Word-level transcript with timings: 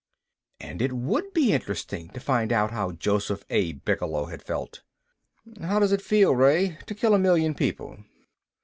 And 0.59 0.81
it 0.81 0.91
would 0.93 1.31
be 1.31 1.51
interesting 1.53 2.09
to 2.09 2.19
find 2.19 2.51
out 2.51 2.71
how 2.71 2.93
Joseph 2.93 3.43
A. 3.51 3.73
Bigelow 3.73 4.25
had 4.25 4.41
felt. 4.41 4.81
"How 5.61 5.77
does 5.77 5.91
it 5.91 6.01
feel, 6.01 6.33
Ray, 6.35 6.79
to 6.87 6.95
kill 6.95 7.13
a 7.13 7.19
million 7.19 7.53
people?" 7.53 8.03